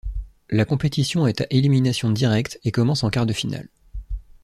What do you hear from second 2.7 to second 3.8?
commence en quart de finale.